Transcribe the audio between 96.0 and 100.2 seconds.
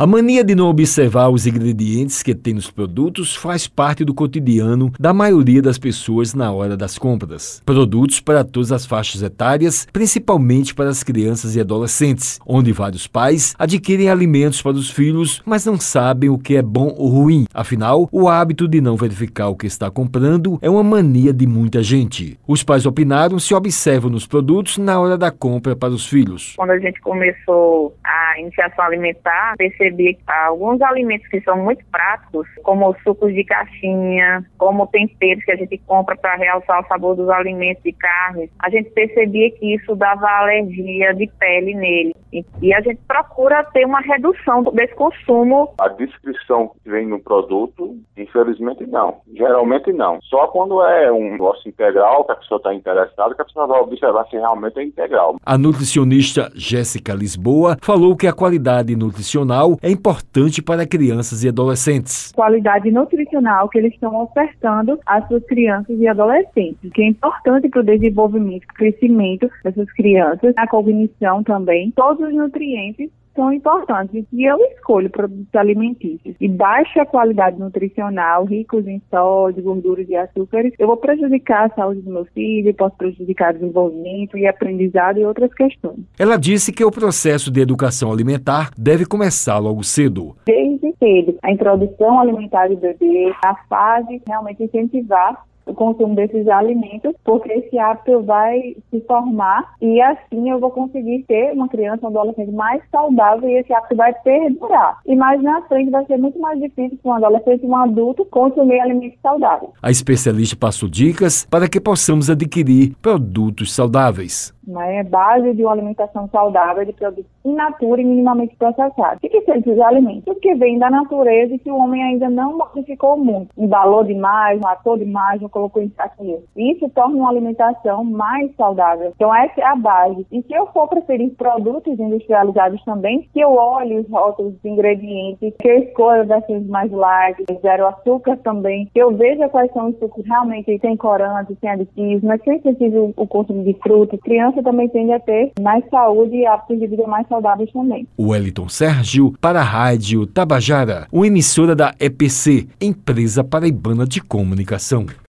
desses alimentos, porque esse hábito vai se formar e